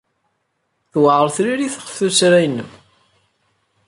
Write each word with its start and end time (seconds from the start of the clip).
Tewɛeṛ 0.91 1.27
tririt 1.35 1.75
ɣef 1.81 1.91
tuttra-nnem. 1.97 2.69